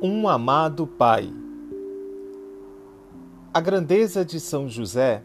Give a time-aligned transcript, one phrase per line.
[0.00, 1.28] Um amado Pai.
[3.52, 5.24] A grandeza de São José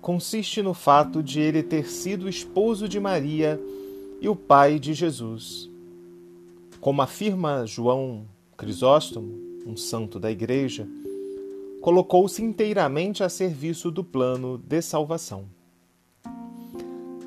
[0.00, 3.60] consiste no fato de ele ter sido esposo de Maria
[4.18, 5.68] e o pai de Jesus.
[6.80, 8.24] Como afirma João
[8.56, 9.30] Crisóstomo,
[9.66, 10.88] um santo da Igreja,
[11.82, 15.44] colocou-se inteiramente a serviço do plano de salvação.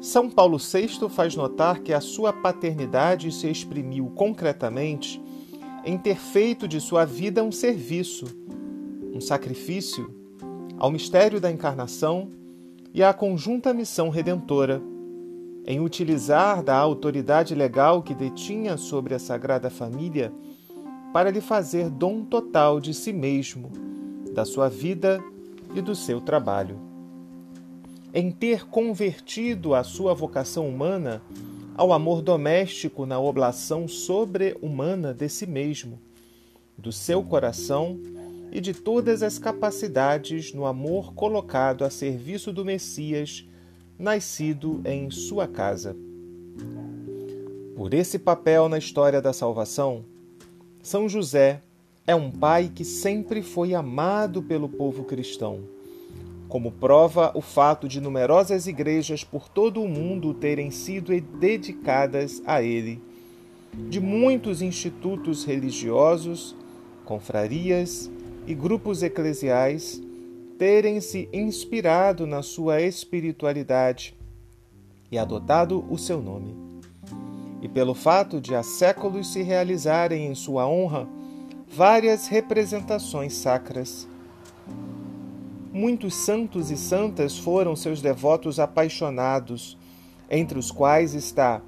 [0.01, 5.21] São Paulo VI faz notar que a sua paternidade se exprimiu concretamente
[5.83, 8.25] em ter feito de sua vida um serviço,
[9.13, 10.13] um sacrifício
[10.77, 12.31] ao mistério da encarnação
[12.93, 14.81] e à conjunta missão redentora,
[15.65, 20.33] em utilizar da autoridade legal que detinha sobre a Sagrada Família
[21.13, 23.69] para lhe fazer dom total de si mesmo,
[24.33, 25.23] da sua vida
[25.75, 26.79] e do seu trabalho.
[28.13, 31.21] Em ter convertido a sua vocação humana
[31.75, 35.99] ao amor doméstico na oblação sobre-humana de si mesmo,
[36.77, 37.99] do seu coração
[38.51, 43.47] e de todas as capacidades no amor colocado a serviço do Messias,
[43.97, 45.95] nascido em sua casa.
[47.75, 50.03] Por esse papel na história da salvação,
[50.81, 51.61] São José
[52.05, 55.80] é um pai que sempre foi amado pelo povo cristão
[56.51, 62.61] como prova o fato de numerosas igrejas por todo o mundo terem sido dedicadas a
[62.61, 63.01] ele,
[63.89, 66.53] de muitos institutos religiosos,
[67.05, 68.11] confrarias
[68.45, 70.01] e grupos eclesiais
[70.59, 74.13] terem se inspirado na sua espiritualidade
[75.09, 76.53] e adotado o seu nome.
[77.61, 81.07] E pelo fato de há séculos se realizarem em sua honra
[81.65, 84.05] várias representações sacras
[85.73, 89.77] Muitos santos e santas foram seus devotos apaixonados,
[90.29, 91.61] entre os quais está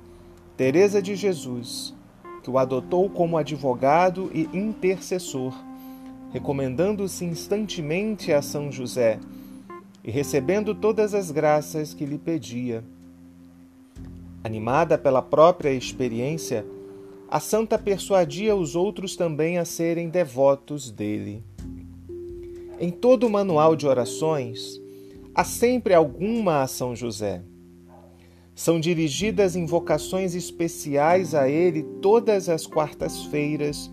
[0.58, 1.94] Teresa de Jesus,
[2.44, 5.54] que o adotou como advogado e intercessor,
[6.34, 9.20] recomendando-se instantemente a São José
[10.04, 12.84] e recebendo todas as graças que lhe pedia.
[14.44, 16.66] Animada pela própria experiência,
[17.32, 21.42] a santa persuadia os outros também a serem devotos dele.
[22.84, 24.78] Em todo o manual de orações,
[25.34, 27.42] há sempre alguma a São José.
[28.54, 33.90] São dirigidas invocações especiais a ele todas as quartas-feiras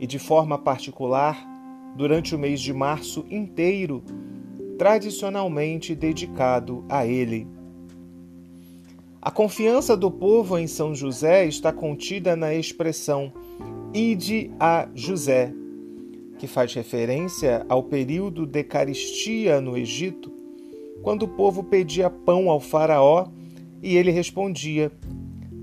[0.00, 1.38] e, de forma particular,
[1.96, 4.02] durante o mês de março inteiro,
[4.76, 7.46] tradicionalmente dedicado a ele.
[9.22, 13.32] A confiança do povo em São José está contida na expressão
[13.94, 15.54] Ide a José
[16.38, 20.32] que faz referência ao período de caristia no Egito,
[21.02, 23.26] quando o povo pedia pão ao Faraó
[23.82, 24.90] e ele respondia: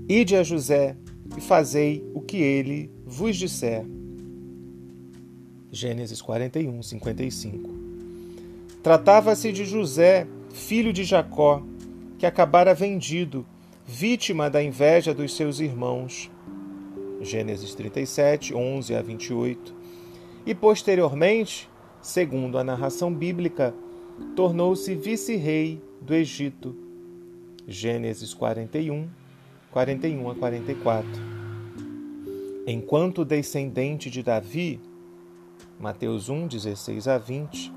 [0.08, 0.96] Ide a José
[1.36, 3.84] e fazei o que ele vos disser.
[5.72, 7.70] Gênesis 41, 55.
[8.82, 11.62] Tratava-se de José, filho de Jacó,
[12.18, 13.44] que acabara vendido,
[13.84, 16.30] vítima da inveja dos seus irmãos.
[17.20, 19.76] Gênesis 37, 11 a 28
[20.46, 21.68] e posteriormente,
[22.00, 23.74] segundo a narração bíblica,
[24.36, 26.74] tornou-se vice-rei do Egito.
[27.66, 29.08] Gênesis 41,
[29.72, 31.10] 41 a 44.
[32.64, 34.80] Enquanto descendente de Davi,
[35.80, 37.72] Mateus 1, 16 a 20,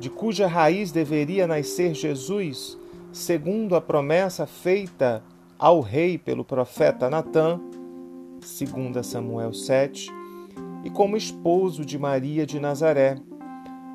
[0.00, 2.76] de cuja raiz deveria nascer Jesus,
[3.12, 5.22] segundo a promessa feita
[5.56, 7.60] ao rei pelo profeta Natã,
[8.40, 10.19] 2 Samuel 7,
[10.84, 13.16] e como esposo de Maria de Nazaré.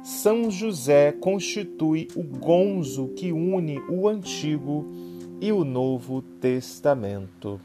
[0.03, 4.85] São José constitui o gonzo que une o Antigo
[5.41, 7.59] e o Novo Testamento.